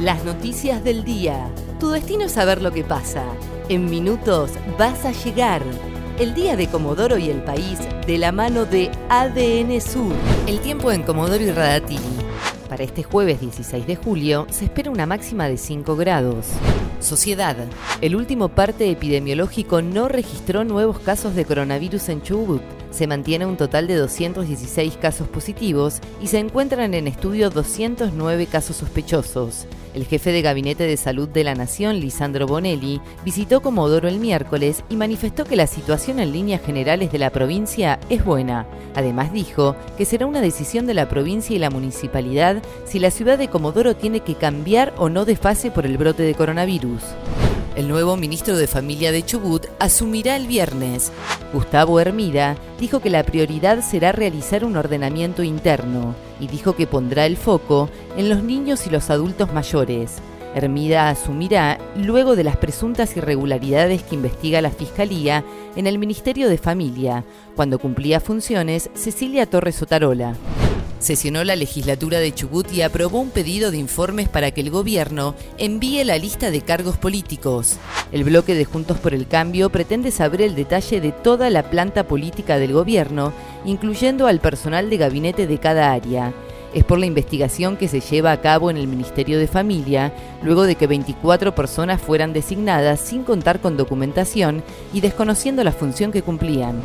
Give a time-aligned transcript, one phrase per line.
[0.00, 1.50] Las noticias del día.
[1.80, 3.24] Tu destino es saber lo que pasa.
[3.70, 5.62] En minutos vas a llegar.
[6.18, 10.12] El día de Comodoro y el país de la mano de ADN Sur.
[10.46, 12.02] El tiempo en Comodoro y Radatili.
[12.68, 16.44] Para este jueves 16 de julio se espera una máxima de 5 grados.
[17.00, 17.56] Sociedad.
[18.02, 22.75] El último parte epidemiológico no registró nuevos casos de coronavirus en Chubut.
[22.96, 28.76] Se mantiene un total de 216 casos positivos y se encuentran en estudio 209 casos
[28.76, 29.66] sospechosos.
[29.92, 34.82] El jefe de Gabinete de Salud de la Nación, Lisandro Bonelli, visitó Comodoro el miércoles
[34.88, 38.66] y manifestó que la situación en líneas generales de la provincia es buena.
[38.94, 43.36] Además dijo que será una decisión de la provincia y la municipalidad si la ciudad
[43.36, 47.02] de Comodoro tiene que cambiar o no de fase por el brote de coronavirus.
[47.76, 51.12] El nuevo ministro de Familia de Chubut asumirá el viernes.
[51.52, 57.26] Gustavo Hermida dijo que la prioridad será realizar un ordenamiento interno y dijo que pondrá
[57.26, 60.22] el foco en los niños y los adultos mayores.
[60.54, 65.44] Hermida asumirá luego de las presuntas irregularidades que investiga la Fiscalía
[65.76, 67.24] en el Ministerio de Familia,
[67.56, 70.34] cuando cumplía funciones Cecilia Torres Otarola.
[70.98, 75.34] Sesionó la legislatura de Chubut y aprobó un pedido de informes para que el gobierno
[75.58, 77.76] envíe la lista de cargos políticos.
[78.12, 82.08] El bloque de Juntos por el Cambio pretende saber el detalle de toda la planta
[82.08, 83.32] política del gobierno,
[83.64, 86.32] incluyendo al personal de gabinete de cada área
[86.76, 90.64] es por la investigación que se lleva a cabo en el Ministerio de Familia, luego
[90.64, 96.20] de que 24 personas fueran designadas sin contar con documentación y desconociendo la función que
[96.20, 96.82] cumplían.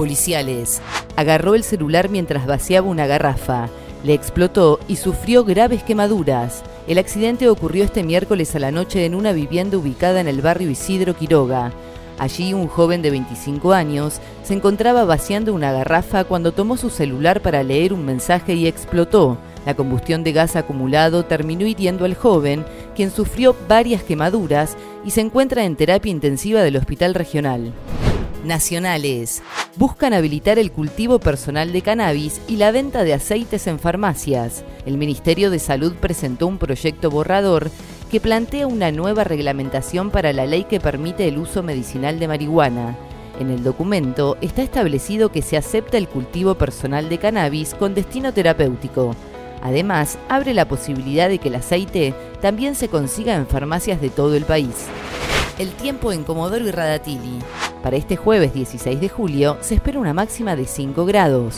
[0.00, 0.80] Policiales.
[1.14, 3.68] Agarró el celular mientras vaciaba una garrafa.
[4.02, 6.62] Le explotó y sufrió graves quemaduras.
[6.88, 10.70] El accidente ocurrió este miércoles a la noche en una vivienda ubicada en el barrio
[10.70, 11.72] Isidro Quiroga.
[12.18, 17.42] Allí un joven de 25 años se encontraba vaciando una garrafa cuando tomó su celular
[17.42, 19.36] para leer un mensaje y explotó.
[19.66, 22.64] La combustión de gas acumulado terminó hiriendo al joven,
[22.96, 27.74] quien sufrió varias quemaduras y se encuentra en terapia intensiva del hospital regional.
[28.46, 29.42] Nacionales.
[29.80, 34.62] Buscan habilitar el cultivo personal de cannabis y la venta de aceites en farmacias.
[34.84, 37.70] El Ministerio de Salud presentó un proyecto borrador
[38.10, 42.94] que plantea una nueva reglamentación para la ley que permite el uso medicinal de marihuana.
[43.40, 48.34] En el documento está establecido que se acepta el cultivo personal de cannabis con destino
[48.34, 49.16] terapéutico.
[49.62, 52.12] Además, abre la posibilidad de que el aceite
[52.42, 54.88] también se consiga en farmacias de todo el país.
[55.58, 57.38] El tiempo en Comodoro y Radatili.
[57.82, 61.56] Para este jueves 16 de julio se espera una máxima de 5 grados.